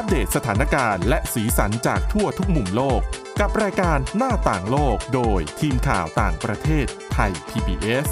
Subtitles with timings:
[0.00, 3.00] อัปเดตสถานการณ์และสีสันจากทั่วทุกมุมโลก
[3.40, 8.06] กับรายการหน้าต่างโลกโดยทีมข่าวต่างประเทศไทย PBS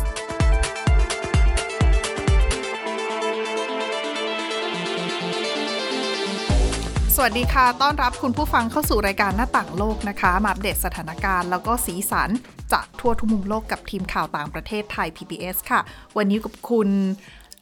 [7.14, 12.30] สวัสดีค่ะ ต้อนรับคุณผู้ฟังเข้าสู่รายการหน้าต่างโลกนะคะ มาอัปเดตสถานการณ์แล้วก็สีสัน
[12.72, 15.80] จากทั่วทุกมุมโลกกับทีมข่าวต่างประเทศไทย PBS ค่ะ
[16.16, 16.88] วันนี้กับคุณ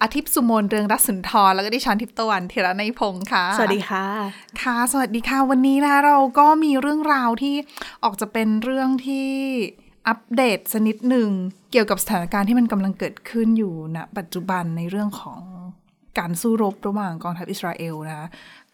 [0.04, 4.06] อาทิตย์สุโมนเรืองรัศนทรแล้วก็ดิฉันทิพย์ตะวันเทระในยพงค์ค่ะ สวัสดีค่ะ
[4.62, 7.54] ค่ะ สวัสดีค่ะ วันนี้นะคะเราก็มีเรื่องราวที่
[8.04, 9.28] ออกจะเป็นเรื่องที่
[10.08, 11.28] อัปเดตสนิดหนึ่ง
[11.72, 15.40] เกี่ยวกับสถานการณ์ที่มันกำลังเกิดขึ้นอยู่ณปัจจุบันในเรื่องของ
[16.18, 18.28] การสู้รบระหว่างกองทัพอิสราเอลนะคะ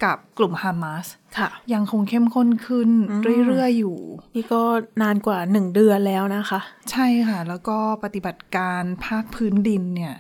[0.05, 1.07] กับกลุ่มฮามาส
[1.39, 2.91] ค่ะ ยังคงเข้มข้นขึ้น
[3.47, 3.99] เรื่อย ๆ อยู่
[4.37, 4.63] นี่ก็
[5.03, 6.61] นานกว่าหนึ่งเดือนแล้วนะคะ
[6.91, 10.15] ใช่ค่ะ แล้วก็ปฏิบัติการภาคพื้นดินเนี่ย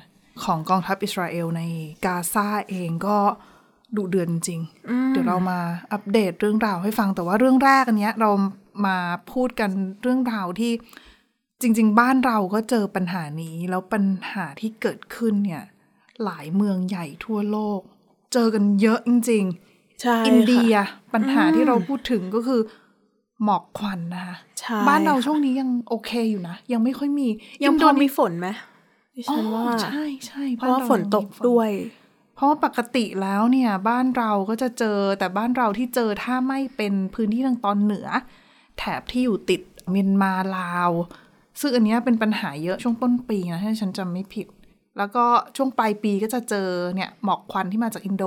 [0.44, 1.62] ของกองทัพอิสราเอลใน
[2.04, 3.18] กาซาเองก็
[3.96, 4.60] ดุเดือนจริง
[5.10, 5.58] เดี๋ยวเรามา
[5.92, 8.30] อัปเดตเรื่องราวให้ฟังแต่ว่าเรื่องแรกอันเนี้ยเรา
[8.86, 8.96] มา
[9.32, 9.70] พูดกัน
[10.02, 10.72] เรื่องราวที่
[11.62, 15.62] จริง ๆ บ้านเราก็เจอปัญหานี้ แล้วปัญหาที่เกิดขึ้นเนี่ย
[16.24, 17.80] หลายเมืองใหญ่ทั่วโลก
[18.32, 22.60] เจอกันเยอะจริงๆใช่อินเดียค่ะปัญหาที่เราพูดถึงก็คือ
[23.44, 27.28] หมอกควันนะคะใช่บ้านเราค่ะช่วงนี้ยังโอเคอยู่นะ ยังไม่ค่อยมี
[27.64, 28.48] ยังอินพโดอนีมีฝนไหม
[29.20, 31.70] ดิอ๋อฉันว่าใช่ใช่เพราะว่าบ้ฝนตกด้วย
[32.34, 38.08] เพราะว่าปกติแล้วเนี่ย บ้านเราก็จะเจอแต่บ้านเราที่เจอถ้าไม่เป็นพื้นที่ทางตอนเหนือ
[38.78, 39.60] แถบที่อยู่ติด
[39.90, 40.90] เมียนมาลาว
[41.60, 44.46] ซึ่งอันเนี้ยเป็นปัญหาเยอะช่วงต้นปีนะถ้าฉันจำไม่ผิด
[44.98, 45.24] แล้วก็
[45.56, 48.24] ช่วงปลายปีก็จะเจอเนี่ยหมอกควันที่มาจากอินโด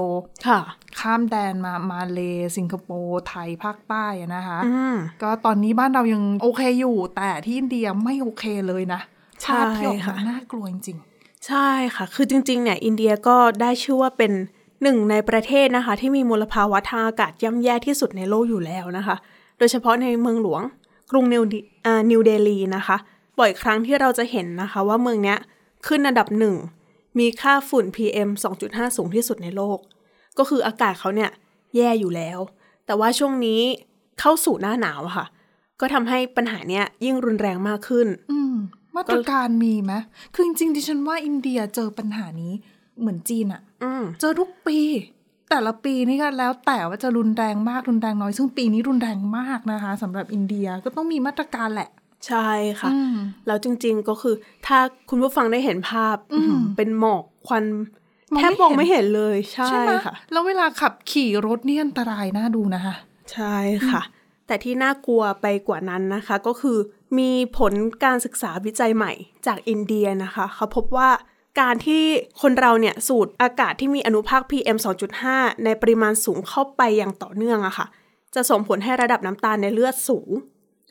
[0.47, 0.59] ค่ะ
[0.99, 2.19] ข้ามแดนมามาเล
[2.57, 9.12] สิงคโปร์ไทยภาคใต้อะนะคะอืมก็ตอนนี้บ้านเรายังโอเคอยู่ แต่ที่อินเดียไม่โอเคเลยนะใช่
[9.45, 10.97] ภาพที่ออกมาค่ะน่ากลัวจริง
[11.47, 14.31] ใช่ค่ะ คือจริง ๆ เนี่ย อินเดียก็ได้ชื่อว่าเป็น
[14.83, 19.15] หนึ่งในประเทศนะคะ ที่มีมลภาวะทางอากาศย่ำแย่ที่สุดในโลกอยู่แล้วนะคะ
[19.57, 20.61] โดยเฉพาะในเมืองหลวง
[21.11, 22.97] กรุงนิวดิอ่านิวเดลีนะคะ
[23.39, 25.37] บ่อยครั้งที่เราจะเห็นนะคะ ว่าเมืองเนี้ย
[25.87, 26.55] ขึ้นอันดับหนึ่ง
[27.19, 28.29] มีค่าฝุ่น PM
[28.63, 29.77] 2.5 สูงที่สุดในโลก
[30.37, 31.31] ก็คืออากาศเขาเนี่ย
[31.75, 32.39] แย่อยู่แล้ว
[32.85, 33.61] แต่ว่าช่วงนี้
[34.19, 35.25] เข้าสู่หน้าหนาวอะค่ะ
[35.79, 38.39] ก็ทำให้ปัญหาเนี้ยยิ่งรุนแรงมากขึ้นๆอื
[38.95, 39.93] มมาตรการมีไหม
[40.33, 42.53] คือจริงๆดิฉันว่าอินเดียเจอปัญหานี้
[42.99, 44.79] เหมือนจีนอะอืมเจอทุกปี
[45.49, 51.89] แต่ละปีนี่ก็แล้วแต่ว่าจะรุนแรงมากรุนแรงน้อย ซึ่งปีนี้รุนแรงมากนะคะสำหรับอินเดียก็ต้องมีมาตรการแหละ
[52.27, 52.49] ใช่
[52.79, 53.15] ค่ะอืม
[53.47, 54.35] แล้วจริงๆก็คือ
[54.67, 54.79] ถ้า
[55.09, 57.63] คุณผู้ฟังได้เห็นภาพอืมเป็นหมอกควัน
[58.33, 62.95] มองไม่แทบมองไม่เห็นเลยใช่ใช่ไหมค่ะแล้วเวลาขับขี่รถนี่อันตรายน่าดูนะคะ
[63.33, 63.57] ใช่
[63.89, 64.01] ค่ะ
[64.47, 66.77] แต่ที่น่ากลัวไปกว่านั้นนะคะ ก็คือ
[67.17, 69.11] มีผลการศึกษาวิจัยใหม่
[69.47, 71.09] จากอินเดียนะคะเขาพบว่า
[71.61, 72.03] การที่
[72.41, 74.77] คนเราเนี่ยสูดอากาศที่มีอนุภาค PM
[75.19, 77.87] 2.5 ในปริมาณสูงเข้าไปอย่างต่อเนื่องอะค่ะ
[78.35, 80.29] จะส่งผลให้ระดับน้ำตาลในเลือดสูง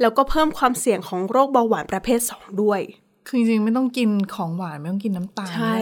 [0.01, 2.81] แล้วก็เพิ่มความเสี่ยงของโรคเบาหวานประเภท 2 ด้วย
[3.27, 5.77] คือจริงๆ ไม่ต้องกินของหวาน ไม่ต้องกินน้ำตาลใช่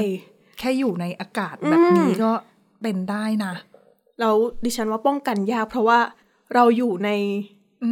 [0.59, 2.33] แค่อยู่ในอากาศแบบนี้ก็
[2.83, 3.55] เป็นได้นะ
[4.21, 6.01] แล้วดิฉันว่าป้องกันยากเพราะว่า
[6.55, 7.11] เราอยู่ใน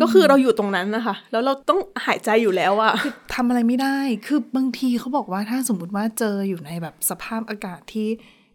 [0.03, 2.93] ก็คือเราอยู่ตรงนั้นนะคะ แล้วเราต้องหายใจอยู่แล้วอะ
[3.34, 8.09] ทำอะไรไม่ได้ คือบางทีเขาบอกว่าถ้าสมมติว่าเจออยู่ในแบบสภาพอากาศที่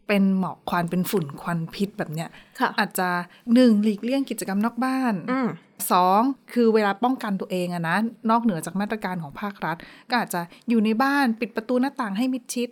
[0.08, 2.30] เป็นหมอกควันเป็นฝุ่นควันพิษแบบเนี้ย
[2.60, 3.10] ค่ะอาจจะ
[3.54, 5.48] หนึ่งหลีกเลี่ยงกิจกรรมนอกบ้านอืม
[5.92, 6.22] สอง
[6.54, 7.98] คือเวลาป้องกันตัวเองอะนะ
[8.30, 9.78] นอกเหนือจากมาตรการของภาครัฐ
[10.10, 12.70] ก็อาจจะอยู่ในบ้านปิดประตูหน้าต่างให้มิดชิด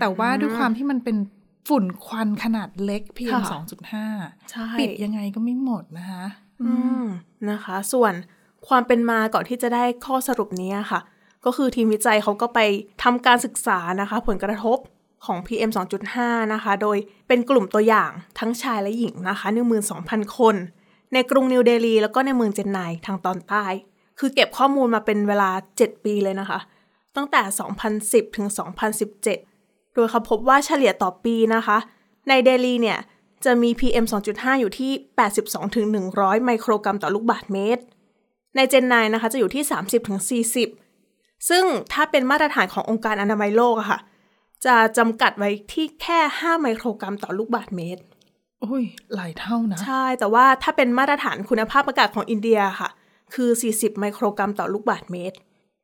[0.00, 1.16] แต่ว่าด้วยความที่มันเป็น
[1.68, 3.60] ฝุ่นควันขนาดเล็ก PM ค่ะ
[4.02, 6.41] 2.5ใช่ปิดยังไงก็ไม่หมดนะคะอืม
[7.50, 8.14] นะคะ ส่วน
[8.68, 11.00] ความเป็นมาก่อนที่จะได้ข้อสรุปนี้ค่ะ
[11.44, 12.60] ก็คือทีมวิจัยเขาก็ไป
[13.02, 14.78] ทำการศึกษานะคะ ผลกระทบ
[15.24, 15.70] ของ PM
[16.10, 16.96] 2.5 นะคะ โดย
[17.28, 19.46] เป็นกลุ่มตัวอย่างทั้งชายและหญิงนะคะ
[19.92, 20.56] 12,000 คน
[21.12, 23.64] ในกรุงนิวเดลี แล้วก็ในเมืองเจนไนทางตอนใต้
[24.18, 26.58] คือเก็บข้อมูลมาเป็นเวลา 7 ปีเลยนะคะ
[27.16, 27.42] ตั้งแต่
[28.28, 28.46] 2010 ถึง
[29.20, 31.78] 2017 โดยเขาพบว่าเฉลี่ยต่อปีนะคะ
[32.28, 32.98] ในเดลีเนี่ย
[33.44, 34.92] จะมี PM 2.5 อยู่ที่
[35.34, 37.82] 82ถึง100 ไมโครกรัมต่อลูกบาศก์เมตร
[38.56, 40.20] ในเจนไนนะคะจะอยู่ที่ 30ถึง
[40.84, 44.00] 40 ซึ่งถ้าเป็นมาตรฐานขององค์การอนามัยโลกอะค่ะ
[44.66, 48.02] จะจำกัดไว้ที่แค่ 5 ไมโครกรัมต่อลูกบาศก์เมตร
[48.60, 48.84] โอ้ย
[49.14, 52.90] หลายเท่านะ ใช่ แต่ว่าถ้าเป็นมาตรฐานคุณภาพอากาศของอินเดียค่ะ
[53.34, 55.36] คือ 40 ไมโครกรัมต่อลูกบาศก์เมตร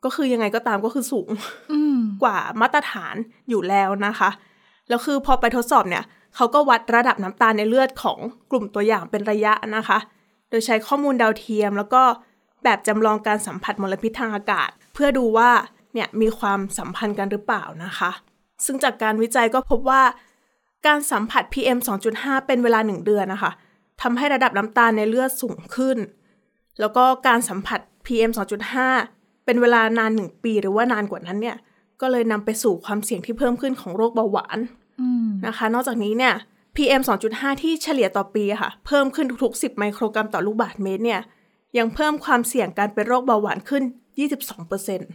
[0.04, 1.30] ก็คือยังไงก็ตามก็คือสูง
[1.72, 3.14] อืมกว่ามาตรฐาน
[3.48, 4.30] อยู่แล้วนะคะ
[4.88, 6.04] แล้วคือพอไปทดสอบเนี่ย
[6.34, 8.18] เขาก็วัดระดับน้ำตาลในเลือดของ
[8.50, 9.98] กลุ่มตัวอย่างเป็นระยะนะคะ
[10.48, 12.02] โดยใช้ข้อมูลดาวเทียม แล้วก็
[12.64, 15.50] แบบจำลองการสัมผัสมลพิษทางอากาศ เพื่อดูว่า
[15.94, 18.10] เนี่ยมีความสัมพันธ์กันหรือเปล่านะคะ
[18.64, 20.02] ซึ่งจากการวิจัยก็พบว่า
[20.86, 21.78] การสัมผัส PM
[22.12, 23.52] 2.5 เป็นเวลา 1 เดือนนะคะ
[24.02, 25.98] ทำให้ระดับน้ำตาลในเลือดสูงขึ้น
[26.80, 28.30] แล้วก็การสัมผัส PM
[28.88, 31.56] 2.5 เป็นเวลานานหนึ่งปี หรือว่านานกว่านั้นเนี่ย
[32.00, 34.58] ก็เลยนำไปสู่ความเสี่ยงที่เพิ่มขึ้นของโรคเบาหวาน
[35.46, 36.34] นะคะ นอกจากนี้เนี่ย
[36.76, 37.02] PM
[37.32, 41.20] 2.5 ที่เฉลี่ยต่อปีอะค่ะ เพิ่มขึ้นทุกๆ 10 ไมโครกรัมต่อลูกบาศก์เมตรเนี่ย
[41.78, 43.82] ยังเพิ่มความเสี่ยงการเป็นโรคเบาหวานขึ้น
[44.26, 45.10] 22%เปอร์เซ็นต์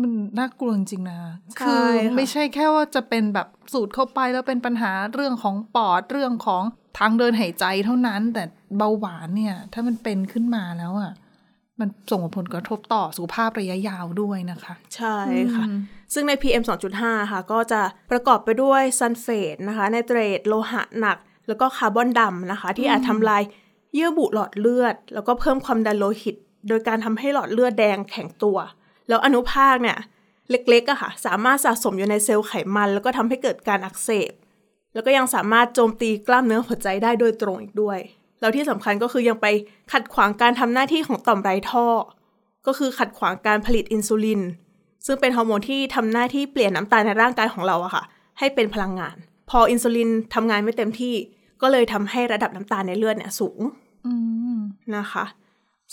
[0.00, 1.18] มันน่ากลัวจริงๆนะ
[1.60, 6.62] ใช่คือค่ะไม่ใช่แค่ว่าจะเป็นแบบสูดเข้าไปแล้วเป็นปัญหาเรื่องของปอดเรื่องของ
[6.98, 8.44] ทางเดินหายใจเท่านั้น แต่
[8.78, 11.12] เบาหวานเนี่ย ถ้ามันเป็นขึ้นมาแล้วอะ
[11.80, 15.16] มันส่งผลกระทบต่อสุขภาพระยะยาวด้วยนะคะ ใช่
[15.54, 15.64] ค่ะ
[16.14, 16.62] ซึ่งใน PM
[16.96, 17.80] 2.5 ค่ะ ก็จะ
[18.10, 21.18] ประกอบไปด้วยซัลเฟตนะคะไนเตรตโลหะหนัก
[21.48, 23.42] แล้วก็คาร์บอนดำนะคะ ที่อาจทำลาย
[23.94, 26.36] เยื่อบุหลอดเลือด แล้วก็เพิ่มความดันโลหิต
[26.68, 28.58] โดยการทำให้หลอดเลือดแดงแข็งตัว
[29.08, 29.98] แล้วอนุภาคเนี่ย
[30.50, 34.32] เล็กๆอะค่ะ สามารถสะสมอยู่ในเซลล์ไขมัน แล้วก็ทำให้เกิดการอักเสบ
[34.94, 37.98] แล้วก็ยังสามารถโจมตีกล้ามเนื้อหัวใจได้โดยตรงอีกด้วย
[38.40, 39.46] แล้วที่สำคัญก็คือยังไป
[39.92, 41.86] ขัดขวางการทำหน้าที่ของต่อมไรท่อ
[42.66, 44.40] ก็คือขัดขวางการผลิตอินซูลิน
[45.06, 48.04] ซึ่งเป็นฮอร์โมนที่ทำหน้าที่เปลี่ยนน้ำตาลในร่างกายของเราอะค่ะ
[48.38, 49.16] ให้เป็นพลังงาน
[49.50, 51.14] พออินซูลินทำงานไม่เต็มที่
[51.62, 53.60] ก็เลยทำให้ระดับน้ำตาลในเลือดเนี่ยสูง
[54.96, 55.24] นะคะ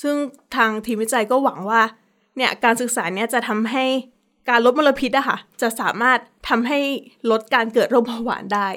[0.01, 0.15] ซึ่ง
[0.55, 1.81] ทางทีมวิจัยก็หวังว่า
[2.37, 3.85] เนี่ยการศึกษาเนี่ยจะทำให้
[4.49, 6.79] การลดมลพิษอะค่ะ จะสามารถทำให้
[7.31, 8.67] ลดการเกิดโรคเบาหวานได้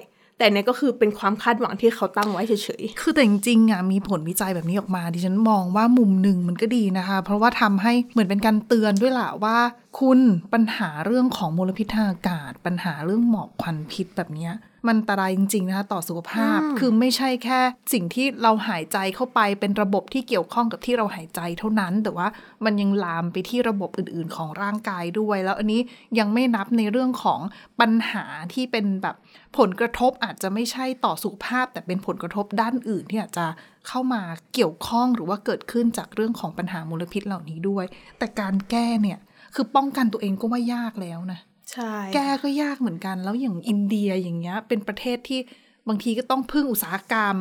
[0.41, 9.59] แต่เนี่ยก็คือเป็นความคาดหวังที่เขาตั้งไว้เฉยๆ คือแต่จริงๆอะมีผลวิจัยแบบนี้ออกมาดิฉันมองว่ามุมหนึ่งมันก็ดีนะคะ เพราะว่าทำให้เหมือนเป็นการเตือนด้วยล่ะว่า
[10.01, 10.19] คุณ
[10.53, 14.53] ปัญหาเรื่องของมลพิษทางอากาศ ปัญหาเรื่องหมอกควันพิษแบบเนี้ย
[14.87, 17.61] มันอันตรายจริง ๆ นะคะต่อสุขภาพ คือไม่ใช่แค่
[17.93, 22.29] สิ่งที่เราหายใจเข้าไปเป็นระบบที่เกี่ยวข้องกับที่เราหายใจเท่านั้น แต่ว่า
[22.65, 25.81] มันยังลามไปที่ระบบอื่น ๆ ของร่างกายด้วย แล้วอันนี้
[26.19, 27.41] ยังไม่นับในเรื่องของ
[27.81, 28.25] ปัญหา
[28.55, 29.17] ที่เป็นแบบ
[29.59, 33.47] ผลกระทบอาจจะไม่ใช่ต่อสุขภาพ แต่เป็นผลกระทบด้านอื่นที่อาจจะ
[33.89, 34.23] เข้ามา
[34.55, 37.85] เกี่ยวข้องหรือว่าเกิดขึ้นจากเรื่องของปัญหามลพิษเหล่านี้ด้วย
[38.19, 39.19] แต่การแก้เนี่ย
[39.55, 45.41] คือป้องกันตัวเองก็ว่ายากแล้วนะๆ ใช่แก้ก็ยากเหมือนกัน แล้วอย่างอินเดียอย่างเงี้ย เป็นประเทศที่
[45.89, 47.37] บางทีก็ต้องพึ่งอุตสาหกรรม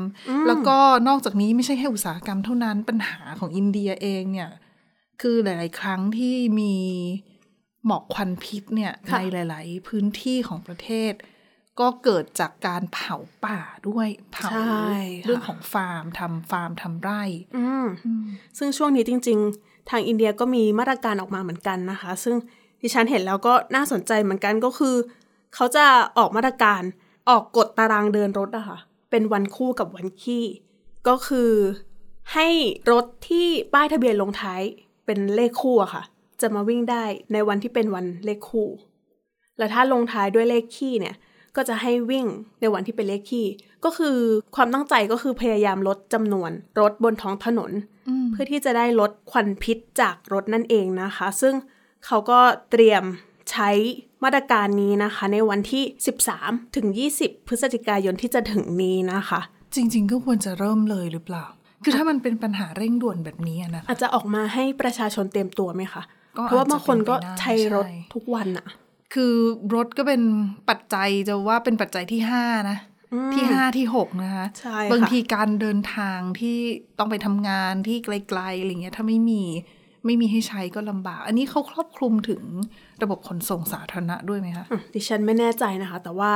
[0.47, 0.77] แล้วก็
[1.07, 4.51] นอกจากนี้ไม่ใช่แค่อุตสาหกรรมเท่านั้นปัญหาของอินเดียเองเนี่ย
[5.21, 6.75] คือหลาย ๆ ครั้งที่มี
[7.85, 9.17] หมอกควันพิษเนี่ยใน
[9.49, 11.13] หลาย ๆ พื้นที่ของประเทศ
[11.79, 13.15] ก็เกิดจากการเผา
[13.45, 14.87] ป่าด้วยเผาใช่
[15.19, 17.23] ค่ะเรื่องของฟาร์มทำฟาร์มทำไร่
[17.57, 17.85] อืม
[18.57, 22.35] ซึ่งช่วงนี้จริง ๆ ทางอินเดียก็มีมาตรการออกมาเหมือนกันนะคะ ซึ่ง
[22.81, 24.95] ดิฉันเห็นแล้วก็น่าสนใจเหมือนกันก็คือ
[25.55, 25.85] เขาจะ
[26.17, 26.81] ออกมาตรการ
[27.29, 28.77] ออกกฎตารางเดินรถอะค่ะ
[29.11, 30.45] เป็นวันคู่กับวันขี้
[31.07, 31.51] ก็คือ
[32.33, 32.47] ให้
[32.91, 34.61] รถที่ป้ายทะเบียนลงท้าย
[35.05, 36.03] เป็นเลขคู่อะค่ะ
[36.41, 37.03] จะมาวิ่งได้
[37.33, 38.67] ในวันที่เป็นวันเลขคู่
[39.57, 41.15] แล้วถ้าลงท้ายด้วยเลขขี้เนี่ย
[41.55, 42.25] ก็จะให้วิ่ง
[42.61, 43.47] ในวันที่เป็นเลขขี้
[43.85, 44.17] ก็คือ
[44.55, 47.71] ความตั้งใจก็คือพยายามลดจำนวนรถบนท้องถนน
[48.31, 51.53] เพื่อที่จะได้ลดควันพิษจากรถนั่นเองนะคะ ซึ่ง
[52.05, 52.39] เขาก็
[52.71, 53.03] เตรียม
[53.51, 53.69] ใช้
[54.23, 55.83] มาตรการนี้นะคะ ในวันที่
[56.29, 56.87] 13 ถึง
[57.17, 59.41] 20 พฤศจิกายนที่จะถึงนี้นะคะ
[59.75, 61.45] จริง ๆ ก็ควรจะเริ่มเลยหรือเปล่า
[61.83, 66.01] คือถ้ามันเป็นปัญหาเร่งด่วนแบบนี้อะนะคะอาจจะออกมาให้ประชาชนเตรียมตัวไหมคะ
[66.37, 68.67] ก็เพราะว่าบางคนก็อาจจะเป็นไปได้ใช้รถใช่ทุกวันอะ
[69.13, 69.33] คือ
[69.75, 70.21] รถก็เป็น
[70.69, 72.77] ปัจจัยจะว่าเป็นปัจจัยที่ห้านะ
[73.35, 76.57] ที่ห้าที่หกนะคะใช่ค่ะบางทีการเดินทางที่
[76.99, 79.43] ต้องไปทำงานที่ไกลๆอะไรเงี้ยถ้าไม่มี
[80.05, 82.41] ไม่มีให้ใช้ก็ลำบาก อันนี้เขาครอบคลุมถึง
[83.03, 86.31] ระบบขนส่งสาธารณะด้วยไหมคะอืมดิฉันไม่แน่ใจนะคะ แต่ว่า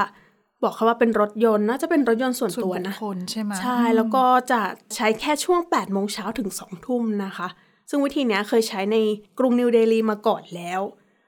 [0.63, 4.61] บอกเขาว่าเป็นรถยนต์น่าจะเป็นรถยนต์ส่วนส่วนตัวบุคนะคลใช่ไหมใช่ แล้วก็จะ
[4.95, 7.47] ใช้แค่ช่วง8โมงเช้าถึง2ทุ่มนะคะ
[7.89, 8.97] ซึ่งวิธีเนี้ยเคยใช้ใน
[9.39, 10.81] กรุงนิวเดลีมาก่อนแล้ว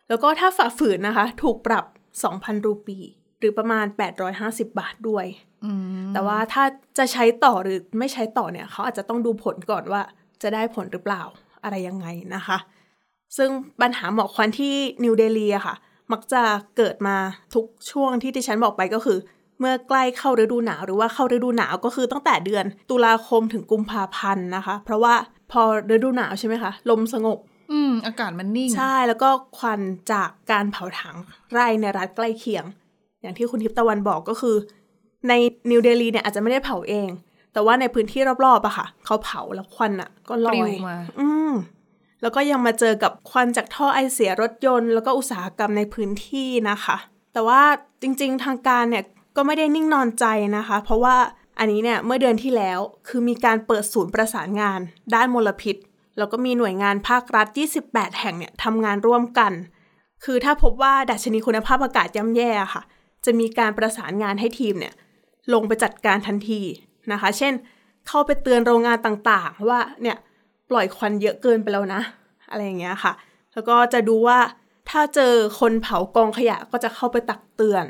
[0.09, 1.85] แล้วก็ถ้าฝ่าฝืนนะคะ ถูกปรับ
[2.25, 2.99] 2,000 รูปี
[3.39, 3.85] หรือประมาณ
[4.31, 5.25] 850 บาทด้วย
[5.65, 5.71] อื
[6.03, 6.63] มแต่ว่าถ้า
[6.97, 10.01] จะใช้ต่อหรือไม่ใช้ต่อเนี่ย เขาอาจจะต้องดูผลก่อนว่า
[10.41, 11.23] จะได้ผลหรือเปล่า
[11.65, 12.57] อะไรยังไงนะคะ
[13.37, 13.49] ซึ่ง
[13.81, 15.75] ปัญหาหมอกควันที่นิวเดลีอะค่ะ
[16.11, 16.41] มักจะ
[16.77, 17.15] เกิดมา
[17.55, 19.17] ทุกช่วงที่ดิฉันบอกไปก็คือ
[19.59, 25.15] เมื่อใกล้เข้าฤดูหนาวหรือว่าเข้าฤดูหนาวก็คือตั้งแต่เดือน ตุลาคมถึงกุมภาพันธ์นะคะ เพราะว่า
[25.51, 25.61] พอ
[25.93, 27.37] ฤดูหนาวใช่ไหมคะ ลมสงบ
[27.71, 29.81] อืม อากาศมันนิ่ง ใช่แล้วก็ควัน
[30.11, 31.17] จากการเผาถัง
[31.51, 32.65] ไร่ในรัฐใกล้เคียง
[33.21, 34.55] อย่างที่คุณทิพตะวันบอกก็คือ
[35.29, 35.33] ใน
[35.71, 37.09] นิวเดลีเนี่ยอาจจะไม่ได้เผาเอง
[37.55, 41.51] แต่ว่าในพื้นที่รอบๆอะค่ะ เขาเผาแล้วควันอะก็ลอปลิยวมาอืม
[42.21, 46.97] แล้วก็ยังมาเจอกับควันจากท่อไอเสียรถยนต์ แล้วก็อุตสาหกรรมในพื้นที่นะคะ
[47.33, 47.61] แต่ว่า
[48.01, 49.03] จริงๆทางการเนี่ย
[49.35, 50.25] ก็ไม่ได้นิ่งนอนใจ
[50.57, 51.15] นะคะ เพราะว่า
[51.59, 54.79] อันนี้เนี่ยเมื่อเดือนที่แล้วคือมีการเปิดศูนย์ประสานงาน
[55.13, 55.75] ด้านมลพิษ
[56.17, 57.47] แล้วก็มีหน่วยงานภาครัฐ
[57.83, 59.53] 28 แห่งเนี่ยทำงานร่วมกัน
[60.23, 62.83] คือถ้าพบว่าดัชนีคุณภาพอากาศย่ำแย่ค่ะ
[63.25, 64.93] จะมีการประสานงานให้ทีมเนี่ย
[65.53, 66.61] ลงไปจัดการทันที
[67.11, 67.53] นะคะ เช่น
[68.07, 70.17] เข้าไปเตือนโรงงานต่างๆ ว่าเนี่ย
[70.69, 72.01] ปล่อยควันเยอะเกินไปแล้วนะ
[72.49, 73.13] อะไรอย่างเงี้ยค่ะ
[73.53, 74.39] แล้วก็จะดูว่า
[74.89, 77.85] ถ้าเจอคนเผากองขยะก็จะเข้าไปตักเตือน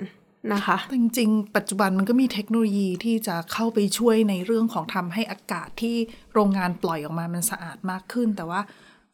[0.53, 5.95] นะคะจริงๆ ปัจจุบันมันก็มีเทคโนโลยีที่จะเข้าไปช่วยในเรื่องของทำให้อากาศที่
[6.33, 8.61] โรงงานปล่อยออกมามันสะอาดมากขึ้น แต่ว่า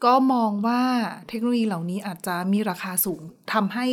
[0.05, 0.81] ก็มองว่า
[1.29, 3.21] เทคโนโลยีเหล่านี้อาจจะมีราคาสูง
[3.53, 3.85] ทำให้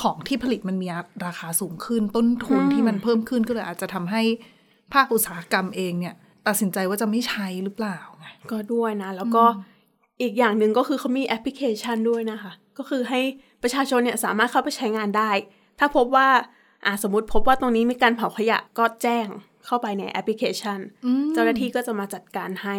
[0.00, 0.88] ของที่ผลิตมันมี
[1.26, 4.22] ราคาสูงขึ้น ต้นทุนที่มันเพิ่มขึ้นก็เลยอาจจะทำให้
[4.92, 6.14] ภาคอุตสาหกรรมเองเนี่ย
[6.46, 9.44] ตัดสินใจว่าจะไม่ใช้หรือเปล่าไงก็ด้วยนะ แล้วก็
[10.22, 13.20] อีกอย่างหนึ่งก็คือเขามีแอปพลิเคชันด้วยนะคะ ก็คือให้
[13.62, 15.30] ประชาชนเนี่ยสามารถเข้าไปใช้งานได้
[15.78, 16.28] ถ้าพบว่า
[16.84, 19.26] อ่าสมมติพบว่าตรงนี้มีการเผาขยะก็แจ้ง
[19.66, 20.78] เข้าไปในแอปพลิเคชัน
[21.34, 22.76] เจ้าหน้าที่ก็จะมาจัดการให้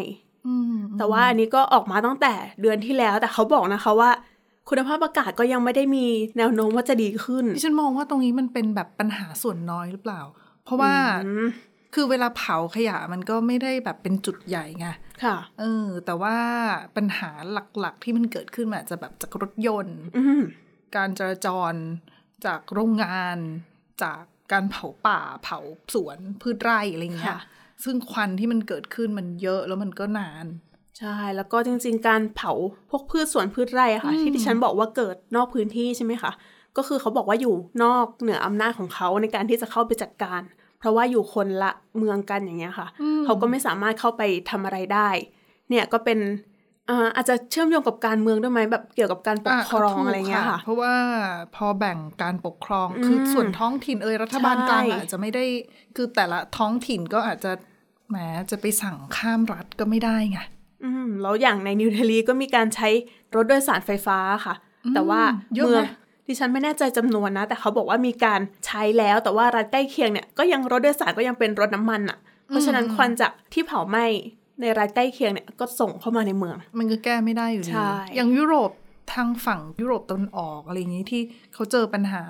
[0.48, 4.12] อืมแต่ว่าอันนี้ก็ออกมาตั้งแต่เดือนที่แล้ว แต่เขาบอกนะคะว่า
[4.70, 6.06] คุณภาพอากาศก็ยังไม่ได้มี
[6.38, 10.22] แนวโน้มว่าจะดีขึ้นดิฉันมองว่าตรงนี้มันเป็นแบบปัญหาส่วนน้อยหรือเปล่า
[10.64, 10.94] เพราะว่า
[11.26, 11.48] อืม
[12.00, 14.88] คือเวลาเผาขยะมันก็ไม่ได้แบบเป็นจุดใหญ่ไง
[15.24, 16.38] ค่ะ เออ แต่ว่า
[16.96, 17.30] ปัญหา
[17.80, 20.42] หลักๆที่มันเกิดขึ้นมันอาจจะแบบจากรถยนต์อืม
[20.96, 21.74] การจราจร
[22.46, 23.38] จากโรงงาน
[24.04, 25.60] จากการเผาป่า เผา
[25.94, 27.42] สวนพืชไร่อะไรเงี้ยค่ะ
[27.84, 30.46] ซึ่งควันที่มันเกิดขึ้นมันเยอะแล้วมันก็นาน
[31.00, 32.51] ใช่ แล้วก็จริง ๆ การเผา
[32.89, 36.32] พวกพืชสวนพืชไร่อะค่ะ ที่ดิฉันบอกว่าเกิดนอกพื้นที่ใช่ไหมคะ
[36.77, 40.42] ก็คือเขาบอกว่าอยู่นอกเหนืออำนาจของเขาในการที่จะเข้าไปจัดการ
[40.79, 42.88] เพราะว่าอยู่คนละเมืองกันอย่างเงี้ยค่ะ
[43.25, 45.10] เขาก็ไม่สามารถเข้าไปทำอะไรได้
[45.69, 46.19] เนี่ยก็เป็น
[46.89, 50.93] อ่าอาจจะเชื่อมโยงกับการเมืองด้วยไหมแบบเกี่ยวกับการปกครองถูกอะไรเงี้ยค่ะ เพราะว่า
[51.55, 55.43] พอแบ่งการปกครองคือส่วนท้องถิ่นเอยรัฐบาลกลางใช่อาจจะไม่ได้
[55.96, 57.51] คือแต่ละท้องถิ่นก็อาจจะ
[58.10, 58.17] แหม
[58.51, 60.39] จะไปสั่งข้ามรัฐก็ไม่ได้ไง
[60.84, 62.89] อืมแล้วอย่างในนิวเดลีก็มีการใช้
[63.36, 64.55] รถโดยสารไฟฟ้าค่ะ
[64.93, 65.22] แต่ว่า
[65.55, 65.89] เยอะเมืองไหม
[66.27, 72.17] ดิฉันไม่แน่ใจจำนวนนะ แต่เขาบอกว่ามีการใช้แล้วแต่ว่ารัฐใกล้เคียงเนี่ยก็ยังรถโดยสารก็ยังเป็นรถน้ำมันอะ
[72.48, 74.05] เพราะฉะนั้นควันจากที่เผาไหม้
[74.62, 78.72] ในรัฐใกล้เคียงเนี่ยก็ส่งเข้ามาในเมือง มันก็แก้ไม่ได้อยู่ดีใช่อย่างยุโรป
[79.13, 81.22] ทางฝั่งยุโรปตะวันออกอะไรอย่างนี้ที่
[81.53, 82.24] เขาเจอปัญหา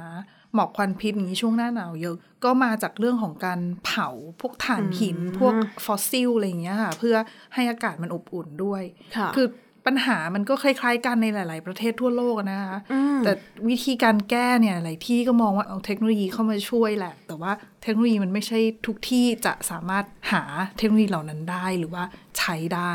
[0.54, 4.10] หมอกควันพิษอย่างนี้ช่วงหน้าหนาวเยอะ ก็มาจากเรื่องของการเผา
[4.42, 5.54] พวกถ่านหิน พวก
[5.86, 7.16] ฟอสซิลอะไรอย่างเงี้ยค่ะ เพื่อ
[7.54, 8.84] ให้อากาศมันอบอุ่นด้วย
[9.18, 9.48] ค่ะคือ
[9.88, 13.32] ปัญหามันก็คล้ายๆ กันในหลาย ๆ ประเทศทั่วโลกนะคะอืมแต่
[13.70, 17.52] วิธีการแก้เนี่ยหลายที่ก็มองว่าเอาเทคโนโลยีเข้ามาช่วยแหละ แต่ว่า
[17.84, 20.44] เทคโนโลยีมันไม่ใช่ทุกที่จะสามารถหา
[20.78, 22.04] เทคโนโลยีเหล่านั้นได้หรือว่า
[22.38, 22.94] ใช้ได้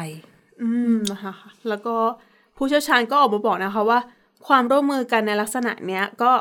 [0.63, 1.35] อืมนะคะ
[1.69, 1.95] แล้วก็
[2.57, 3.99] ผู้เชี่ยวชาญก็ออกมาบอกนะคะว่า
[4.47, 6.33] ความร่วมมือกันในลักษณะเนี้ยก็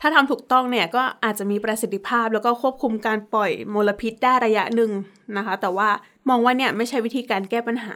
[0.00, 4.90] ถ้าทำถูกต้องเนี่ยก็อาจจะมีประสิทธิภาพแล้วก็ควบคุมการปล่อยมลพิษได้ระยะหนึ่ง
[5.36, 5.88] นะคะ แต่ว่า
[6.28, 7.94] มองว่าเนี่ยไม่ใช่วิธีการแก้ปัญหา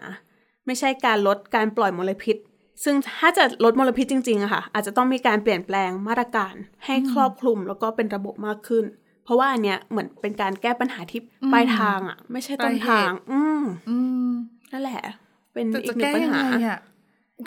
[0.68, 2.37] ไม่ใช่การลดการปล่อยมลพิษ
[2.84, 8.84] ซึ่งถ้าจะลดมลพิษจริงๆอะค่ะ อาจจะต้องมีการเปลี่ยนแปลงมาตรการให้ครอบคลุมแล้วก็เป็นระบบมากขึ้น
[9.25, 11.20] เพราะว่าอันเนี้ยเหมือนเป็นการแก้ปัญหาที่
[11.52, 13.98] ปลายทางอะไม่ใช่ต้นทาง อืมอื
[14.28, 14.30] ม
[14.72, 15.02] นั่นแหละ
[15.52, 16.78] เป็นแต่อีจะกหนึ่แก้งปัญยังหาไงอะ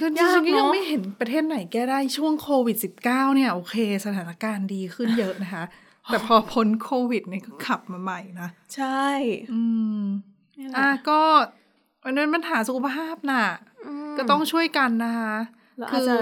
[0.01, 3.75] ก็ดิยากฉันก็ยังเนอะไม่เห็นประเทศไหนแก้ได้ช่วงโควิด -19 เนี่ย โอเค
[4.05, 5.63] สถานการณ์ดีขึ้นเยอะนะคะ
[6.05, 9.07] แต่พอพ้นโควิดเนี่ยก็ขับมาใหม่นะ ใช่
[9.53, 9.61] อื
[10.01, 10.03] ม
[10.57, 11.21] นี่แหละอะก็
[12.03, 13.45] มันเป็นปัญหาสุขภาพน่ะ
[14.09, 15.35] มก็ต้องช่วยกันนะคะ
[15.77, 16.15] แล้วอาจจะ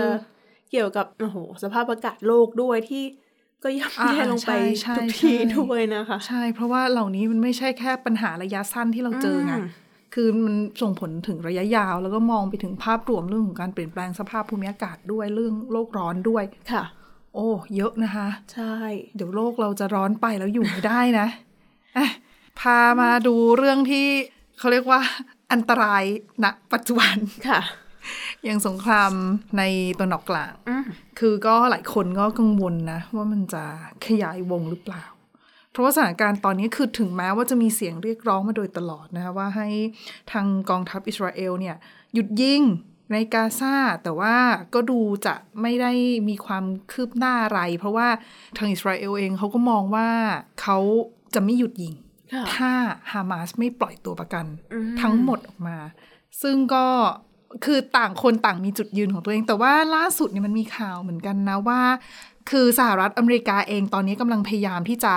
[0.72, 3.04] เกี่ยวกับโอ้โหสภาพอากาศโลกด้วยที่
[3.64, 4.52] ก็ย่ำแย่อ่าลงไป
[4.84, 9.68] ใช่ทุกใช่ทีใช่ด้วยนะคะ ใช่ เพราะว่าเหล่านี้มันไม่ใช่แค่ปัญหาระยะสั้นที่เราเจอไงอืม
[10.16, 16.84] คือมันส่งผลถึงระยะยาว แล้วก็มองไปถึงภาพรวมเรื่องของการเปลี่ยนแปลงสภาพภูมิอากาศด้วยเรื่องโลกร้อนด้วยค่ะ
[17.34, 18.76] โอ้ เยอะนะคะ ใช่
[19.16, 21.28] เดี๋ยวโลกเราจะร้อนไปแล้วอยู่ไม่ได้นะ
[21.98, 22.08] อะ
[22.60, 24.08] พามาดูเรื่องที่
[24.58, 25.02] เขาเรียกว่า
[25.52, 26.04] อันตราย
[26.44, 27.16] ณปัจจุบัน
[27.48, 27.62] ค่ะ
[28.44, 29.12] อย่างสงคราม
[29.58, 29.64] ใน
[29.98, 30.84] ตะวันออกกลางอืม
[31.20, 33.64] คือก็หลายคนก็กังวลนะ ว่ามันจะ
[34.06, 35.06] ขยายวงหรือเปล่า
[35.72, 39.68] เพราะว่าสถานการณ์ตอนนี้คือถึงแม้ว่าจะมีเสียงเรียกร้องมาโดยตลอดนะคะว่าให้
[40.32, 41.76] ทางกองทัพอิสราเอลเนี่ย
[42.14, 42.62] หยุดยิง
[43.12, 44.36] ในกาซาแต่ว่า
[44.74, 45.92] ก็ดูจะไม่ได้
[46.30, 48.08] มีความคืบหน้าอะไร เพราะว่า
[48.58, 50.08] ทางอิสราเอลเองเขาก็มองว่า
[50.62, 50.78] เขา
[51.34, 52.09] จะไม่หยุดยิงค่ะ
[52.56, 52.72] ถ้า
[53.12, 55.78] ฮามาสไม่ปล่อยตัวประกันอืมทั้งหมดออกมา
[56.42, 56.86] ซึ่งก็
[57.66, 61.82] คือต่างคนต่างมีจุดยืนของตัวเอง แต่ว่าล่าสุดเนี่ยมันมีข่าวเหมือนกันนะว่า
[62.50, 65.16] คือสหรัฐอเมริกาเองตอนนี้กำลังพยายามที่จะ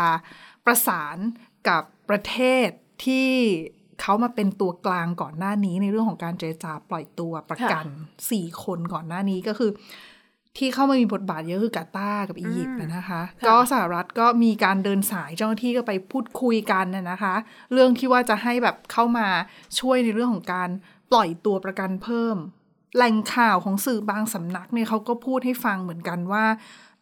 [0.67, 1.17] ประสาน
[1.69, 2.69] กับประเทศ
[3.05, 3.29] ที่
[4.01, 7.85] เขามาเป็นตัวกลางก่อนหน้านี้ในเรื่องของการเจรจาปล่อยตัวประกัน
[8.31, 9.71] สี่คนก่อนหน้านี้ก็คือ
[10.59, 17.35] ที่เข้ามามีบทบาทเยอะคือกาตาร์กับอียิปต์นะคะ ก็สหรัฐก็มีการเดินสายเจ้าหน้าที่ก็ไปพูดคุยกันน่ะนะคะ
[17.73, 19.29] เรื่องที่ว่าจะให้แบบเข้ามา
[19.81, 20.69] ช่วยในเรื่องของการ
[21.11, 22.37] ปล่อยตัวประกันเพิ่ม
[22.97, 26.45] แหล่งข่าวของสื่อบางสำนักเนี่ยเขาก็พูดให้ฟังเหมือนกันว่า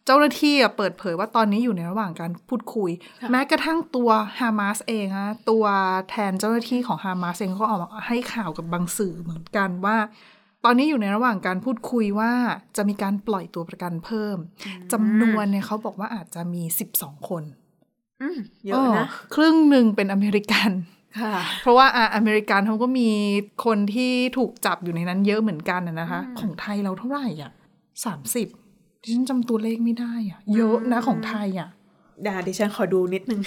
[0.05, 2.91] เจ้าหน้าที่อะเปิดเผยว่าตอนนี้อยู่ในระหว่างการพูดคุย
[3.31, 5.65] แม้กระทั่งตัวฮามาสเองนะตัว
[6.09, 9.97] แทนเจ้าหน้าที่ของฮามาสเองก็ออกมาให้ข่าวกับบางสื่อเหมือนกันว่า
[10.65, 12.31] ตอนนี้อยู่ในระหว่างการพูดคุยว่า
[12.77, 14.37] จะมีการปล่อยตัวประกันเพิ่ม
[14.91, 16.63] จำนวนเนี่ยเขาบอกว่าอาจจะมี
[16.95, 17.43] 12 คน
[18.21, 20.71] อืมเยอะนะครึ่งหนึ่งเป็นอเมริกัน
[21.21, 23.09] ค่ะเพราะว่าอะอเมริกันเขาก็มี
[23.65, 27.51] คนที่ถูกจับอยู่ในนั้นเยอะเหมือนกันน่ะนะคะ ของไทยเราเท่าไหร่อะ
[28.05, 28.47] สามสิบ
[29.01, 31.69] ดิฉันจำตัวเลขไม่ได้อะ เยอะนะของไทยอะ
[32.27, 33.41] ดาดิฉันขอดูนิดนึง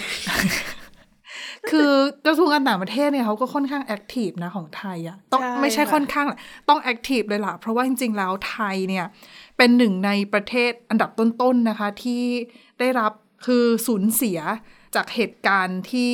[1.71, 1.91] คือ
[2.25, 9.05] กระทรวงการต่างประเทศเนี่ยเขาก็ค่อนข้างแอคทีฟนะของไทยอะ่ะต้องใช่ไม่ใช่ค่ะค่อนข้างแหละต้องแอคทีฟเลยล่ะ เพราะว่าจริง ๆ แล้วไทยเนี่ย
[9.57, 12.23] เป็นหนึ่งในประเทศอันดับต้น ๆ นะคะ ที่
[12.79, 13.11] ได้รับ
[13.45, 14.39] คือสูญเสีย
[14.95, 16.13] จากเหตุการณ์ที่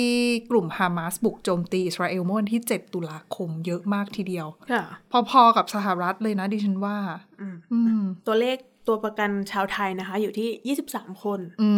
[0.51, 4.83] กลุ่มฮามาสบุกโจมตีอิสราเอลเมื่อวันที่ 7 ตุลาคมเยอะมากทีเดียวค่ะ
[5.29, 6.97] พอๆกับสหรัฐเลยนะดิฉันว่า
[7.41, 11.69] อืมอืมตัวเลขตัวประกันชาวไทยนะคะ อยู่ที่ 23 คน อื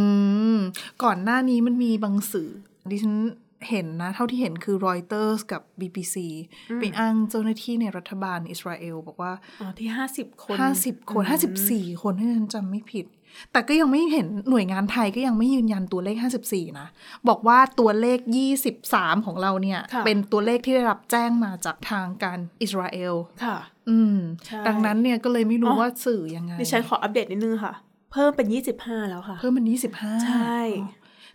[0.56, 0.58] ม
[1.04, 2.50] ก่อนหน้านี้มันมีบางสื่อ
[2.92, 3.16] ดิฉัน
[3.70, 6.16] เห็นนะ เท่าที่เห็นคือรอยเตอร์สกับ BBC
[6.80, 11.24] ไปอ้างเจ้าหน้าที่ในรัฐบาลอิสราเอล บอกว่า อ๋อ ที่50คน50คน
[11.68, 13.08] 54คนถ้าฉันจำไม่ผิด
[13.52, 16.18] แต่ก็ยังไม่เห็นหน่วยงานไทยก็ยังไม่ยืนยันตัวเลข
[16.48, 16.88] 54 นะ
[17.28, 18.20] บอกว่าตัวเลข
[18.74, 23.58] 23 ของเราเนี่ยค่ะเป็นตัวเลขที่ได้รับแจ้งมาจากทางการอิสราเอลค่ะ
[23.90, 27.74] อืมใช่ดังนั้นเนี่ยก็เลยไม่รู้อ๋อว่าสื่อยังไงดิฉันขออัปเดตนิดนึงค่ะ
[28.12, 28.48] เพิ่มเป็น
[28.80, 29.66] 25 แล้วค่ะ เพิ่มเป็น
[29.96, 30.60] 25 ใช่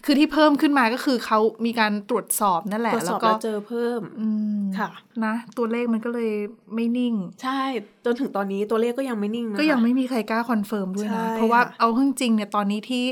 [0.04, 4.28] คือที่เพิ่มขึ้นมาก็คือเขามีการตรวจสอบนั่นแหละตรวจสแล้วก็แล้วเจอเพิ่มอื
[4.60, 4.90] มค่ะ
[5.24, 6.32] นะ ตัวเลขมันก็เลย
[6.74, 7.60] ไม่นิ่ง ใช่
[8.04, 13.04] จนถึงตอนนี้ตัวเลขก็ยังไม่นิ่งนะคะก็ยังไม่มีใครกล้า confirm ด้วยใช่นะ เพราะว่าค่ะเอาเข้าจริงๆเนี่ยตอนนี้ที่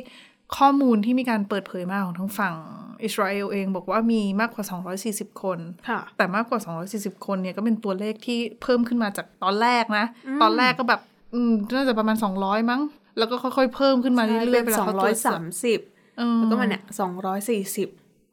[0.57, 2.55] ข้อมูลที่มีการเปิดเผยมาของทั้งฝั่ง
[3.05, 4.65] อิสราเอลเองบอกว่ามีมากกว่า
[5.03, 6.61] 240 คนค่ะแต่มากกว่า
[7.15, 10.05] 240 คนเนี่ยก็เป็นตัวเลขที่เพิ่มขึ้นมาจากตอนแรกนะ
[10.43, 11.01] ตอนแรกก็แบบ
[11.35, 12.83] อืมน่าจะประมาณ 200 มั้ง
[13.19, 15.96] แล้วก็ค่อยๆเพิ่มขึ้นมาเรื่อยๆเป็เวนลาสองเขาตร้รอวยจสอบสามสิบเออ
[16.37, 17.91] แล้วก็มาเนี่ยสองร้อยสี่สิบ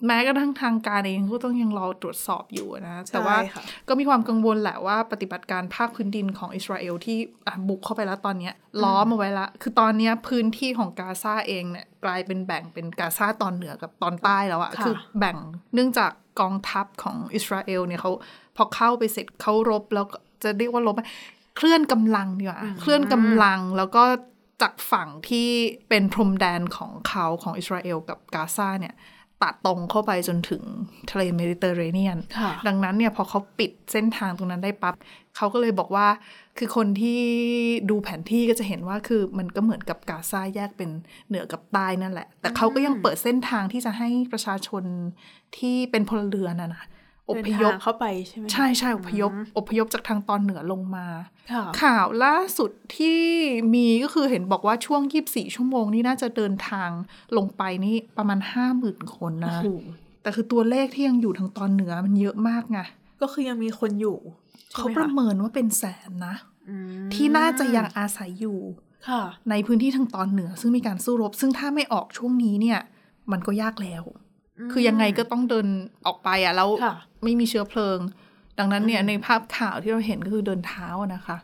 [0.08, 7.18] แม้กระทั่งทางการเองก็ต้องยังรอตรวจสอบอยู่นะ แต่ว่าใช่ค่ะก็มีความกังวลแหละว่าปฏิบัติการภาคพื้นดินของอิสราเอลที่
[7.48, 15.38] อะบุกเข้าไปแล้วตอนเนี้ยล้อมเอาไว้ละ คือตอนเนี้ยพื้นที่ของกาซาเองเนี่ยกลายเป็นแบ่งเป็นกาซาตอนเหนือกับตอนใต้แล้วอะค่ะคือแบ่ง
[15.74, 18.12] เนื่องจากกองทัพของอิสราเอลเนี่ยเขา
[18.56, 21.02] พอเข้าไปเสร็จเขารบแล้วก็จะเรียกว่ารบไหม
[21.58, 24.04] เคลื่อนกำลังดีกว่าเคลื่อนกำลังแล้วก็
[24.62, 25.50] จากฝั่งที่
[25.90, 28.96] เป็นพรมแดนของเขาของอิสราเอลกับกาซาเนี่ย
[29.42, 30.64] ตัดตรงเข้าไปจนถึง
[31.12, 34.96] ทะเลเมดิเตอร์เรเนียนค่ะดังนั้นเนี่ยพอเขาปิดเส้นทางตรงนั้นได้ปั๊บ
[35.36, 36.08] เขาก็เลยบอกว่า
[36.58, 37.22] คือคนที่
[37.90, 40.90] ดูแผนที่ก็จะเห็นว่าคือมันก็เหมือนกับกาซาแยกเป็น
[41.28, 44.84] เหนือกับใต้นั่นแหละ แต่เขาก็ยังเปิดเส้นทางที่จะให้ประชาชน
[45.58, 46.84] ที่เป็นพลเรือนนะนะ
[47.28, 51.08] อเดินพยพทางเข้าไปใช่ไหมใช่ใช่อพยพอพยพจากทางตอนเหนือลงมา
[51.52, 53.22] ค่ะข่าวล่าสุดที่
[53.74, 56.90] มีก็คือเห็นบอกว่าช่วง24ชั่วโมงนี่น่าจะเดินทาง
[57.38, 58.40] ลงไปนี่ประมาณ
[58.78, 59.68] 50,000คนนะโอ้โห
[60.22, 62.80] แต่คือตัวเลขที่ยังอยู่ทางตอนเหนือมันเยอะมากไง
[63.22, 64.18] ก็คือยังมีคนอยู่
[64.72, 66.36] ใช่เขาไหมประคะเมินว่าเป็นแสนนะ
[66.70, 68.60] อืมที่น่าจะยังอาศัยอยู่
[69.10, 72.80] ค่ะในพื้นที่ทางตอนเหนือ ซึ่งมีการสู้รบ ซึ่งถ้าไม่ออกช่วงนี้เนี่ย
[73.32, 74.04] มันก็ยากแล้ว
[74.72, 75.68] คือยังไงก็ต้องเดิน
[76.08, 78.00] ออกไปอะแล้วค่ะไม่มีเชื้อเพลิง
[78.60, 81.38] ดังนั้นเนี่ยในภาพข่าวที่เราเห็นก็คือเดินเท้าอะนะคะ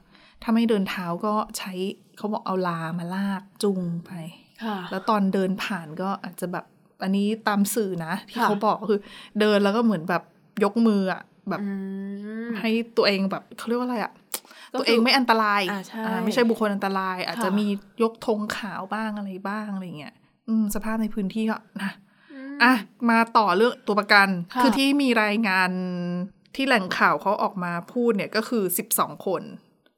[0.44, 1.74] ถ้าไม่เดินเท้าก็ใช้
[2.18, 4.12] เขาบอกเอาลามาลากจูงไป
[4.64, 6.66] ค่ะแล้วตอนเดินผ่านก็อาจจะแบบ
[7.04, 9.00] อันนี้ตามสื่อนะที่ค่ะเขาบอกก็คือ
[9.40, 10.24] เดินแล้วก็เหมือนแบบ
[10.64, 11.72] ยกมืออะแบบอื
[12.46, 14.14] มให้ตัวเองแบบเขาเรียกว่าอะไรอะ
[14.74, 17.68] ก็คือตัวเองไม่อันตรายอ่าใช่อ่าไม่ใช่บุคคลอันตราย อาจจะค่ะมี
[18.04, 20.14] ยกธงขาวบ้างอะไรบ้างอะไรเงี้ย
[20.48, 21.92] อืมสภาพในพื้นที่ก็นะ
[22.64, 22.74] อะ
[23.10, 25.72] มาต่อเรื่องตัวประกันค่ะคือที่มีรายงาน
[26.56, 29.42] ที่แหล่งข่าวเขาออกมาพูดเนี่ยก็คือสิบสองคน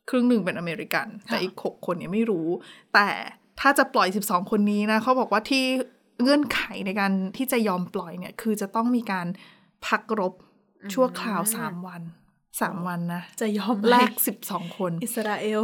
[0.09, 2.47] ครึ่งหนึ่งเป็นอเมริกัน แต่อีกหกคนเนี่ยไม่รู้
[2.93, 3.07] แต่
[3.59, 5.63] ถ้าจะปล่อย12คนนี้นะเขาบอกว่าที่
[6.21, 9.27] เงื่อนไขในการที่จะยอมปล่อยเนี่ย คือจะต้องมีการ
[9.87, 10.33] พักรบ
[10.93, 12.01] ชั่วคราว3วัน
[12.49, 14.13] 3วันนะ จะยอมแลแลกก
[14.47, 15.61] 12คน อิสราเอล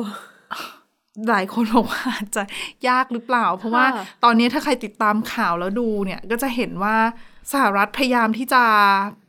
[1.30, 2.44] หลายคนบอกว่าอาจจะ
[2.88, 6.98] ยากหรือเปล่า เพราะว่าค่ะตอนนี้ถ้าใครติดตามข่าวแล้วดูเนี่ย ก็จะเห็นว่า
[7.52, 8.64] สหรัฐพยายามที่จะ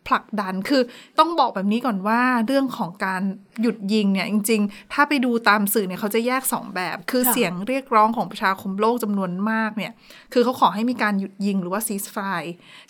[0.09, 0.83] ผลักดันคือ
[1.19, 3.23] ต้องบอกแบบนี้ก่อนว่าเรื่องของการ
[3.63, 9.93] หยุดยิงเนี่ยจริง ๆ ถ้าไปดูตามสื่อเนี่ยเขาจะแยกสองแบบ คือค่ะเสียงเรียกร้องของประชาคมโลกจำนวนมากเนี่ย
[10.33, 12.19] คือเขาขอให้มีการหยุดยิงหรือว่าซีสไฟ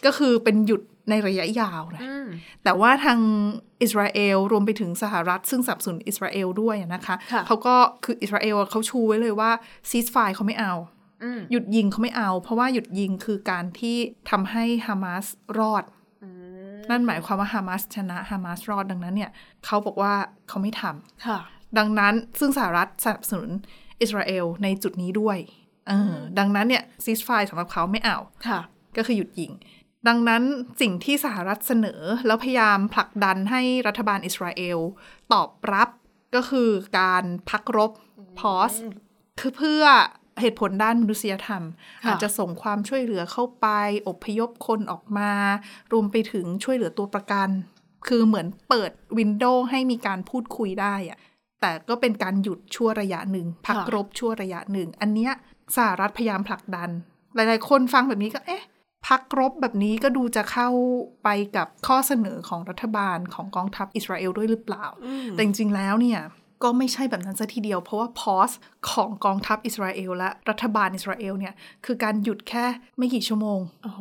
[0.05, 2.27] ก็คือเป็นหยุด ในระยะยาวนะอืม
[2.64, 3.18] แต่ว่าทาง
[3.83, 9.51] อิสราเอลรวมไปถึงสหรัฐ ซึ่งสนับสนุนอิสราเอลด้วยนะคะค่ะเขาก็คืออิสราเอลเขาชูไว้เลยว่า
[9.90, 10.75] ซีสไฟเขาไม่เอา
[11.23, 13.97] อืมหยุดยิงเขาไม่เอา เพราะว่าหยุดยิงคือการที่
[14.31, 15.27] ทำให้ฮามาส
[15.59, 15.85] รอด
[16.90, 19.31] นั่นหมายความว่าฮามาสชนะฮามาสรอดดังนั้นเนี่ย
[19.64, 20.14] เขาบอกว่า
[20.49, 21.38] เขาไม่ทำค่ะ
[21.79, 23.51] ดังนั้นซึ่งสหรัฐสนับสนุน
[24.01, 25.38] อิสราเอลในจุดนี้ด้วย
[25.88, 28.18] เออดังนั้นเนี่ยซีสไฟสำหรับเขาไม่เอา
[28.49, 28.61] ค่ะ
[28.97, 29.53] ก็คือหยุดยิง
[30.07, 30.43] ดังนั้น
[30.81, 34.79] สิ่งที่สหรัฐเสนอ แล้วพยายามผลักดันให้รัฐบาลอิสราเอล
[35.33, 35.89] ตอบรับ
[36.35, 37.93] ก็คือการพักรบ
[38.39, 38.73] พอส
[39.41, 39.83] คือเพื่อ
[40.41, 41.63] เหตุผลด้านมนุษยธรรม
[42.05, 43.67] ค่ะอาจจะส่งความช่วยเหลือเข้าไป
[44.09, 45.33] อพยพคนออกมา
[45.93, 47.49] รวมไปถึงช่วยเหลือตัวประกัน
[48.09, 51.19] คือเหมือนเปิดวินโดว์ให้มีการพูดคุยได้อะ
[51.61, 55.33] แต่ก็เป็นการหยุดชั่วระยะหนึ่ง พักค่ะรบชั่วระยะหนึ่ง อันเนี้ย
[55.77, 56.91] สหรัฐพยายามผลักดัน
[57.35, 58.63] หลาย ๆ คนฟังแบบนี้ก็เอ๊ะ
[59.09, 60.68] พักรบแบบนี้ก็ดูจะเข้า
[61.25, 64.87] ไปกับข้อเสนอของรัฐบาลของกองทัพอิสราเอลด้วยหรือเปล่า
[65.31, 66.21] แต่จริงๆแล้วเนี่ย
[66.62, 68.51] ก็ไม่ใช่แบบนั้นซะทีเดียว เพราะว่าพอส
[68.90, 72.64] ของกองทัพอิสราเอลและรัฐบาลอิสราเอลเนี่ย คือการหยุดแค่
[72.99, 74.01] ไม่กี่ชั่วโมง โอ้โห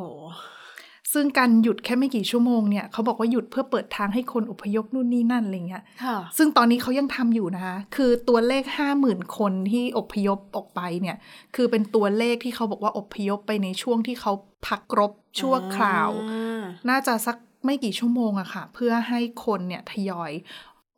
[1.13, 11.17] ซึ่งการหยุดแค่ไม่กี่ชั่วโมงเนี่ยเขาบอกว่าหยุดเพื่อเปิดทางให้คนอพยพนู่นนี่นั่นอะไรเงี้ยค่ะซึ่งตอนนี้เขายังทำอยู่นะคะ คือตัวเลขห้าหมื่นคนที่อพยพออกไปเนี่ย
[11.56, 14.32] คือเป็นตัวเลขที่เขาบอกว่าอพยพไปในช่วงที่เขา
[14.67, 20.32] พักรบชั่วคราวอ่าน่าจะสักไม่กี่ชั่วโมงอะค่ะ เพื่อให้คนเนี่ยทยอย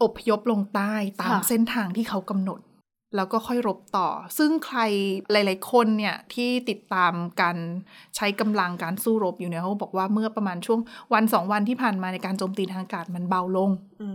[0.03, 2.59] อพยพลงใต้ตามเส้นทางที่เขากำหนด
[3.15, 4.79] แล้วก็ค่อยรบต่อ ซึ่งใคร
[5.31, 7.57] หลาย ๆ คนเนี่ยที่ติดตามการ
[8.15, 10.79] ใช้กำลังการสู้รบอยู่เนี่ยเขาบอกว่าเมื่อประมาณช่วง
[11.13, 13.69] วันสองวันที่ผ่านมาในการโจมตีทางอากาศมันเบาลง
[14.01, 14.09] อื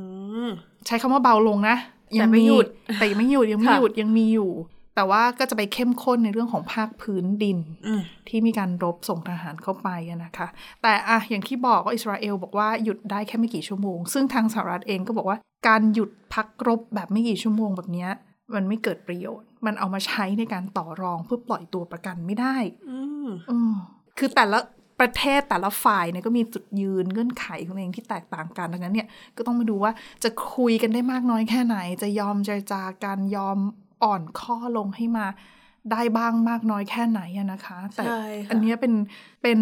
[0.46, 0.48] ม
[0.86, 1.76] ใช้คำว่าเบาลงนะ
[2.12, 2.66] แต่ไม่หยุด
[2.98, 4.52] แต่ยังไม่หยุดยังไม่ค่ะหยุดยังมีอยู่
[4.96, 10.46] แต่ว่าก็จะไปเข้มข้นในเรื่องของภาคพื้นดินอืมที่มีการรบส่งทหารเข้าไปอะนะคะ
[10.82, 18.10] แต่อะอย่างที่บอกว่าอิสราเอลบอกว่าหยุดได้แค่ไม่กี่ชั่วโมง ซึ่งทางสหรัฐเองก็บอกว่าการหยุดพักรบแบบไม่กี่ชั่วโมงแบบเนี้ย
[18.54, 22.56] มันไม่เกิดประโยชน์ มันเอามาใช้ในการต่อรองเพื่อปล่อยตัวประกันไม่ได้
[22.90, 23.72] อืมอืม
[24.18, 24.58] คือแต่ละ
[25.00, 29.92] ประเทศแต่ละฝ่ายเนี่ยก็มีจุดยืนเงื่อนไขของตัวเองที่แตกต่างกันดังนั้นเนี่ยก็ต้องมาดูว่า
[30.24, 33.58] จะคุยกันได้มากน้อยแค่ไหน จะยอมเจรจากันยอม
[34.02, 35.26] อ่อนข้อลงให้มา
[35.92, 38.94] ได้บ้างมากน้อยแค่ไหนอะนะคะ แต่ใช่ค่ะอันเนี้ยเป็น
[39.42, 39.60] เป็น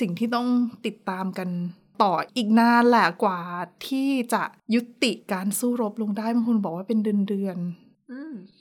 [0.00, 0.48] สิ่งที่ต้อง
[0.86, 1.48] ติดตามกัน
[2.02, 3.40] ต่ออีกนานแหละกว่า
[3.86, 4.42] ที่จะ
[4.74, 7.85] ยุติการสู้รบลงได้บางคนบอกว่าเป็นเดือนเดือนๆอืม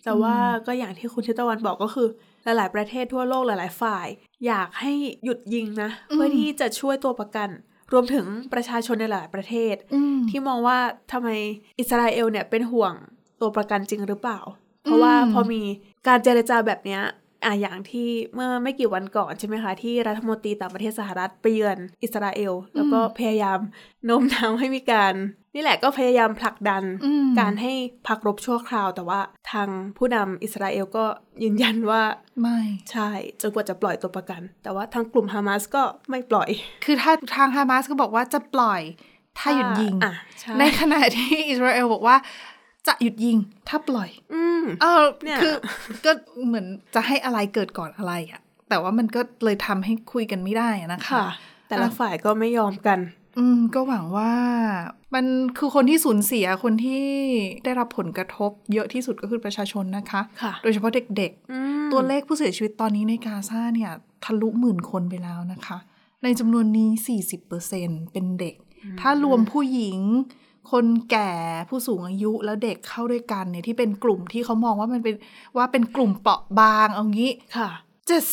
[0.03, 0.35] แต่ว่า
[0.67, 2.07] ก็อย่างที่คุณทิตวันบอกก็คือ
[2.43, 4.07] หลาย ๆ ประเทศทั่วโลกหลาย ๆ ฝ่าย
[4.45, 4.91] อยากให้
[5.23, 7.49] หยุดยิงนะ เพื่อที่จะช่วยตัวประกัน
[7.93, 10.77] รวมถึงประชาชนในหลายประเทศอืมที่มองว่า
[11.11, 11.29] ทำไม
[11.79, 12.93] อิสราเอลเนี่ยเป็นห่วง
[13.41, 14.39] ตัวประกันจริงหรือเปล่า
[14.83, 15.61] เพราะว่าอืมพอมี
[16.07, 17.01] การเจรจาแบบเนี้ย
[17.45, 23.59] อะอย่างที่เมื่อไม่กี่วันก่อนใช่ไหมคะ ที่รัฐมนตรีต่างประเทศสหรัฐไปเยือนอิสราเอล แล้วก็พยายาม
[24.05, 25.13] โน้มน้าวให้มีการ
[25.55, 27.71] นี่แหละก็พยายามผลักดันอืมการให้
[28.07, 29.19] พักรบชั่วคราว แต่ว่า
[29.51, 31.05] ทางผู้นำอิสราเอลก็
[31.43, 32.03] ยืนยันว่า
[32.41, 32.59] ไม่
[32.91, 33.09] ใช่
[33.41, 36.49] จนกว่าจะปล่อยตัวประกัน แต่ว่าทางกลุ่มฮามาสก็ไม่ปล่อย
[36.85, 38.81] คือถ้าทางฮามาสก็บอกว่าจะปล่อย
[39.39, 42.15] ถ้าหยุดยิงอะใช่ในขณะที่อิสราเอลบอกว่า
[42.87, 43.37] จะหยุดยิง
[43.69, 45.53] ถ้าปล่อย อืมเออเนี่ยคือ
[46.05, 46.11] ก็
[46.47, 51.25] เหมือนจะให้อะไรเกิดก่อนอะไรอะแต่ว่ามันก็เลยทำให้คุยกันไม่ได้อะนะคะค่ะ
[51.69, 52.99] แต่ละฝ่ายก็ไม่ยอมกัน
[53.37, 54.31] อืม ก็หวังว่า
[55.15, 55.25] มัน
[55.57, 57.03] คือคนที่สูญเสียคนที่
[57.63, 63.91] ได้รับผลกระทบ เยอะที่สุดก็คือประชาชนนะคะค่ะโดยเฉพาะเด็กอืมๆตัวเลขผู้เสียชีวิตตอนนี้ในกาซาเนี่ย
[64.25, 65.77] ทะลุหมื่นคนไปแล้วนะคะ
[66.23, 66.89] ในจำนวนนี้
[67.51, 68.55] 40%เป็นเด็ก
[69.01, 69.99] ถ้ารวมผู้หญิง
[70.71, 71.31] คนแก่
[71.69, 75.15] ผู้สูงอายุและเด็กเข้าด้วยกันเนี่ยที่เป็นกลุ่มที่เขามองว่ามันเป็น
[75.57, 77.69] ว่าเป็นกลุ่มเปราะบางเอางี้ค่ะ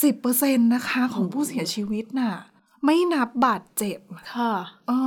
[0.00, 2.32] 70%นะคะ ของผู้เสียชีวิตน่ะ
[2.84, 4.00] ไม่นับบาดเจ็บ
[4.34, 4.52] ค่ะ
[4.90, 5.00] อ๋อ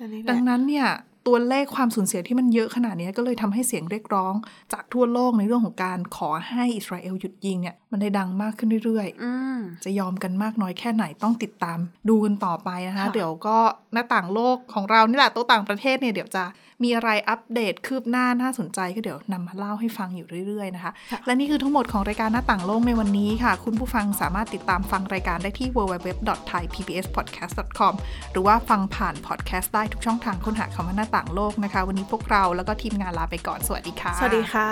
[0.00, 0.88] อันนี้แหดัละงนั้นเนี่ย
[1.28, 4.34] ตัวเลขความสูญเสียที่มันเยอะขนาดนี้ก็เลยทำให้เสียงเรียกร้อง
[4.72, 13.56] จากทั่วโลกในเรื่องของการขอให้อิสราเอลหยุดยิงเนี่ยมันได้ดังมากขึ้นเรื่อยอืมๆจะยอมกันมากน้อยแค่ไหนต้องติดตามดูกันต่อไปนะคะค่ะเดี๋ยวก็
[13.92, 16.44] หน้าต่างโลกของเรานี่แหละโต๊ะต่างประเทศเนี่ยเดี๋ยวจะ
[16.82, 20.92] มีอะไรอัปเดตคืบหน้าน่าสนใจก็เดี๋ยวนำมาเล่าให้ฟังอยู่เรื่อย ๆ นะคะ
[21.26, 27.94] และนี่คือทั้งหมดของรายการหน้าต่างโลกในวันนี้ค่ะ คุณผู้ฟังสามารถติดตามฟังรายการได้ที่ www.thaipbspodcast.com
[28.32, 34.68] หรือว่าฟังผ่านพอดแคสต์ได้ทุกช่องทางค้นหาคำว่าหน้าต่างโลกนะคะ วันนี้พวกเราแล้วก็ทีมงานลาไปก่อนสวัสดีค่ะ สวัสดีค่ะ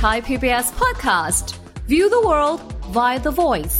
[0.00, 1.46] Thai PBS podcast.
[1.92, 2.60] View the world
[2.96, 3.78] via the voice.